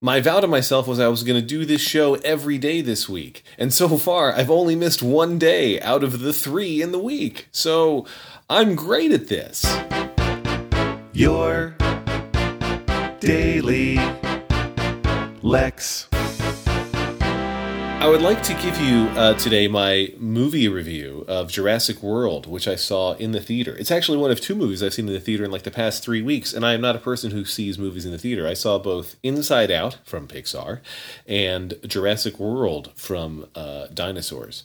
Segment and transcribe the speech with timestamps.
[0.00, 3.08] my vow to myself was I was going to do this show every day this
[3.08, 3.42] week.
[3.58, 7.48] And so far, I've only missed one day out of the three in the week.
[7.50, 8.06] So
[8.48, 9.66] I'm great at this.
[11.12, 11.76] Your
[13.20, 13.98] Daily
[15.42, 16.08] Lex.
[18.00, 22.68] I would like to give you uh, today my movie review of Jurassic World, which
[22.68, 23.76] I saw in the theater.
[23.76, 26.04] It's actually one of two movies I've seen in the theater in like the past
[26.04, 28.46] three weeks, and I am not a person who sees movies in the theater.
[28.46, 30.80] I saw both Inside Out from Pixar
[31.26, 34.62] and Jurassic World from uh, Dinosaurs.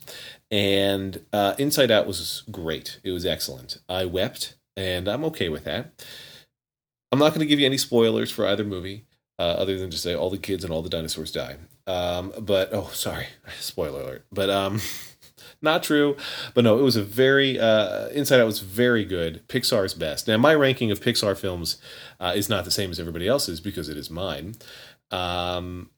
[0.51, 3.79] And uh, Inside Out was great, it was excellent.
[3.89, 6.05] I wept, and I'm okay with that.
[7.11, 9.05] I'm not going to give you any spoilers for either movie.
[9.39, 11.57] Uh, other than to say all the kids and all the dinosaurs die.
[11.85, 13.27] Um, but oh, sorry,
[13.59, 14.25] spoiler alert.
[14.31, 14.79] But um,
[15.61, 16.15] not true.
[16.53, 19.47] But no, it was a very uh, Inside Out was very good.
[19.47, 20.27] Pixar's best.
[20.27, 21.77] Now my ranking of Pixar films
[22.19, 24.55] uh, is not the same as everybody else's because it is mine.
[25.11, 25.89] Um,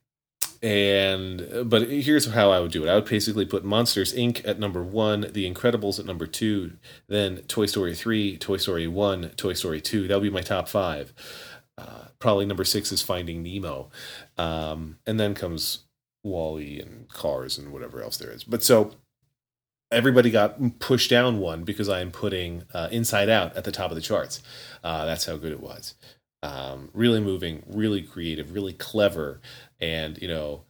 [0.61, 2.89] and but here's how I would do it.
[2.89, 4.45] I would basically put Monsters Inc.
[4.47, 6.73] at number one, The Incredibles at number two,
[7.07, 10.07] then Toy Story three, Toy Story one, Toy Story two.
[10.07, 11.13] That would be my top five.
[11.77, 13.89] Uh, probably number six is Finding Nemo,
[14.37, 15.79] um, and then comes
[16.23, 18.43] WALL-E and Cars and whatever else there is.
[18.43, 18.93] But so
[19.91, 23.91] everybody got pushed down one because I am putting uh, Inside Out at the top
[23.91, 24.41] of the charts.
[24.83, 25.95] Uh, that's how good it was.
[26.43, 29.41] Um, really moving, really creative, really clever,
[29.79, 30.63] and you know,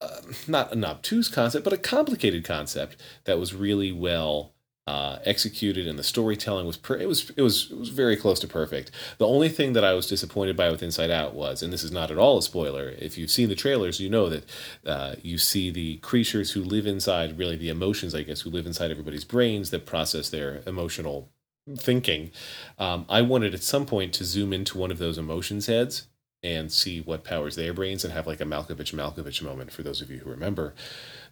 [0.00, 4.54] uh, not an obtuse concept, but a complicated concept that was really well
[4.86, 8.46] uh, executed and the storytelling was it was it was it was very close to
[8.46, 8.90] perfect.
[9.18, 11.90] The only thing that I was disappointed by with Inside Out was, and this is
[11.90, 12.94] not at all a spoiler.
[12.98, 14.44] If you've seen the trailers, you know that
[14.86, 18.66] uh, you see the creatures who live inside, really the emotions, I guess, who live
[18.66, 21.30] inside everybody's brains that process their emotional
[21.76, 22.30] thinking.
[22.78, 26.06] Um, I wanted at some point to zoom into one of those emotions heads
[26.42, 30.00] and see what powers their brains and have like a Malkovich Malkovich moment for those
[30.00, 30.74] of you who remember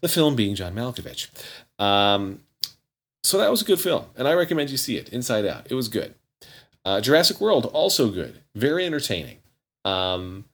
[0.01, 1.29] the film being John Malkovich.
[1.79, 2.41] Um,
[3.25, 5.09] so that was a good film, and I recommend you see it.
[5.09, 6.15] Inside Out, it was good.
[6.85, 9.39] Uh, Jurassic World, also good, very entertaining.
[9.85, 10.45] Um,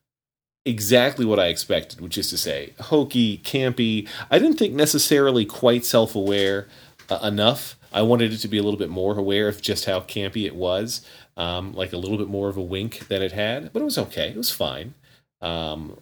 [0.65, 4.09] exactly what I expected, which is to say, hokey, campy.
[4.31, 6.69] I didn't think necessarily quite self-aware
[7.09, 7.77] uh, enough.
[7.93, 10.55] I wanted it to be a little bit more aware of just how campy it
[10.55, 11.05] was,
[11.37, 13.73] um, like a little bit more of a wink than it had.
[13.73, 14.29] But it was okay.
[14.29, 14.95] It was fine.
[15.41, 15.99] Um,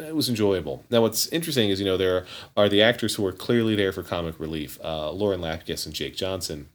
[0.00, 0.84] it was enjoyable.
[0.90, 2.26] Now, what's interesting is, you know, there
[2.56, 6.16] are the actors who are clearly there for comic relief uh, Lauren Lapkus and Jake
[6.16, 6.68] Johnson.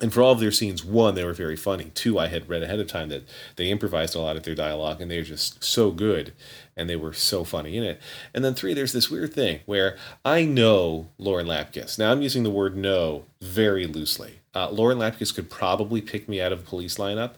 [0.00, 1.92] And for all of their scenes, one, they were very funny.
[1.94, 5.00] Two, I had read ahead of time that they improvised a lot of their dialogue
[5.00, 6.32] and they're just so good
[6.76, 8.00] and they were so funny in it.
[8.34, 11.96] And then three, there's this weird thing where I know Lauren Lapkus.
[11.96, 14.40] Now, I'm using the word know very loosely.
[14.52, 17.34] Uh, Lauren Lapkus could probably pick me out of a police lineup.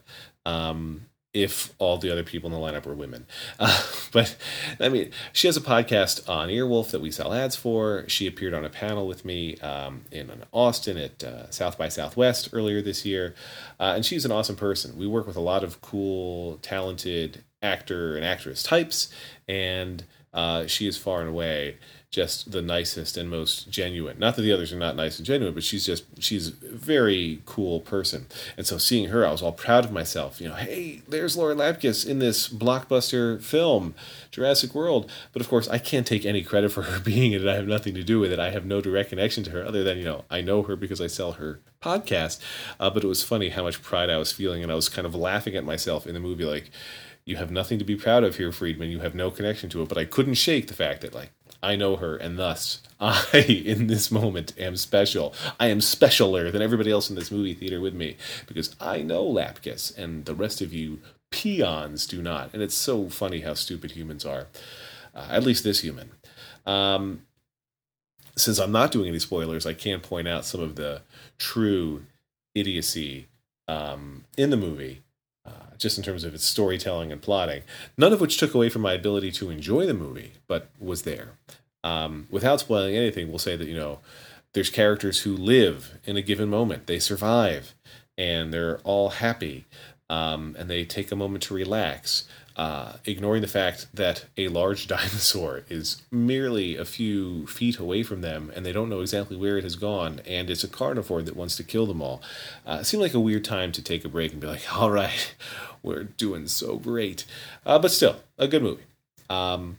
[0.47, 1.06] Um,
[1.37, 3.27] if all the other people in the lineup were women.
[3.59, 3.83] Uh,
[4.13, 4.37] but
[4.81, 8.05] I mean, she has a podcast on Earwolf that we sell ads for.
[8.07, 12.51] She appeared on a panel with me um, in Austin at uh, South by Southwest
[12.53, 13.35] earlier this year.
[13.81, 14.97] Uh, and she's an awesome person.
[14.97, 19.09] We work with a lot of cool, talented actor and actress types,
[19.49, 20.05] and
[20.37, 21.79] uh, she is far and away
[22.17, 24.19] just the nicest and most genuine.
[24.19, 27.43] Not that the others are not nice and genuine, but she's just she's a very
[27.45, 28.27] cool person.
[28.57, 30.41] And so seeing her, I was all proud of myself.
[30.41, 33.95] You know, hey, there's Lauren Lapkus in this blockbuster film,
[34.31, 35.11] Jurassic World.
[35.33, 37.49] But of course, I can't take any credit for her being in it.
[37.51, 38.39] I have nothing to do with it.
[38.39, 41.01] I have no direct connection to her other than you know I know her because
[41.01, 42.41] I sell her podcast.
[42.79, 45.07] Uh, but it was funny how much pride I was feeling, and I was kind
[45.07, 46.71] of laughing at myself in the movie, like.
[47.26, 48.91] You have nothing to be proud of here, Friedman.
[48.91, 49.88] You have no connection to it.
[49.88, 53.88] But I couldn't shake the fact that, like, I know her, and thus I, in
[53.88, 55.34] this moment, am special.
[55.59, 58.16] I am specialer than everybody else in this movie theater with me
[58.47, 61.00] because I know Lapkus, and the rest of you
[61.32, 62.50] peons do not.
[62.53, 64.47] And it's so funny how stupid humans are.
[65.14, 66.10] Uh, at least this human.
[66.64, 67.22] Um,
[68.37, 71.03] since I'm not doing any spoilers, I can point out some of the
[71.38, 72.04] true
[72.54, 73.26] idiocy
[73.66, 75.03] um, in the movie
[75.79, 77.62] just in terms of its storytelling and plotting.
[77.97, 81.32] None of which took away from my ability to enjoy the movie, but was there.
[81.85, 84.00] Um, without spoiling anything, we'll say that you know
[84.53, 87.75] there's characters who live in a given moment, they survive,
[88.17, 89.67] and they're all happy,
[90.08, 92.25] um, and they take a moment to relax
[92.56, 98.23] uh, ignoring the fact that a large dinosaur is merely a few feet away from
[98.23, 101.37] them and they don't know exactly where it has gone, and it's a carnivore that
[101.37, 102.23] wants to kill them all.
[102.67, 104.91] Uh, it seemed like a weird time to take a break and be like, all
[104.91, 105.35] right,
[105.82, 107.25] we're doing so great.
[107.64, 108.85] Uh, but still, a good movie.
[109.29, 109.79] Um,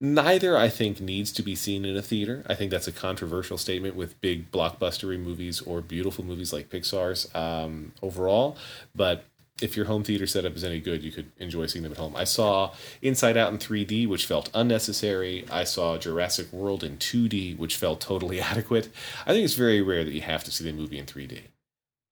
[0.00, 2.42] neither, I think, needs to be seen in a theater.
[2.46, 7.28] I think that's a controversial statement with big blockbustery movies or beautiful movies like Pixar's
[7.34, 8.56] um, overall.
[8.94, 9.24] But
[9.60, 12.14] if your home theater setup is any good, you could enjoy seeing them at home.
[12.16, 12.72] I saw
[13.02, 15.44] Inside Out in 3D, which felt unnecessary.
[15.50, 18.88] I saw Jurassic World in 2D, which felt totally adequate.
[19.26, 21.42] I think it's very rare that you have to see the movie in 3D.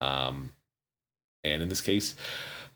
[0.00, 0.50] Um,
[1.44, 2.14] and in this case,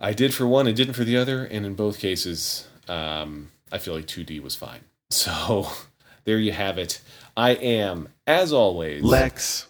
[0.01, 1.45] I did for one and didn't for the other.
[1.45, 4.81] And in both cases, um, I feel like 2D was fine.
[5.13, 5.67] So
[6.25, 7.01] there you have it.
[7.37, 9.67] I am, as always, Lex.